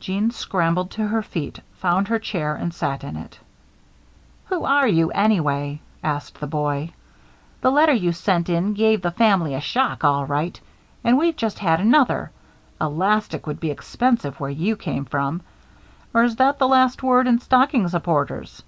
[0.00, 3.38] Jeanne scrambled to her feet, found her chair, and sat in it.
[4.48, 6.92] "Who are you, anyway?" asked the boy.
[7.62, 10.60] "The letter you sent in gave the family a shock, all right.
[11.02, 12.32] And we've just had another.
[12.82, 15.40] Elastic must be expensive where you came from;
[16.12, 18.62] or is that the last word in stocking supporters?